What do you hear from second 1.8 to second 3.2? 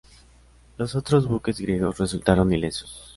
resultaron ilesos.